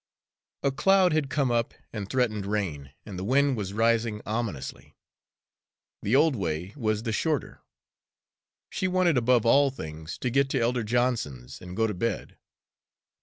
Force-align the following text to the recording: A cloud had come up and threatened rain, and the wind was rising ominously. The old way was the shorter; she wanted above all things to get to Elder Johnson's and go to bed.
A 0.63 0.71
cloud 0.71 1.13
had 1.13 1.29
come 1.29 1.51
up 1.51 1.75
and 1.93 2.09
threatened 2.09 2.47
rain, 2.47 2.91
and 3.05 3.19
the 3.19 3.23
wind 3.23 3.55
was 3.55 3.71
rising 3.71 4.19
ominously. 4.25 4.95
The 6.01 6.15
old 6.15 6.35
way 6.35 6.73
was 6.75 7.03
the 7.03 7.11
shorter; 7.11 7.61
she 8.71 8.87
wanted 8.87 9.15
above 9.15 9.45
all 9.45 9.69
things 9.69 10.17
to 10.17 10.31
get 10.31 10.49
to 10.49 10.59
Elder 10.59 10.83
Johnson's 10.83 11.61
and 11.61 11.77
go 11.77 11.85
to 11.85 11.93
bed. 11.93 12.39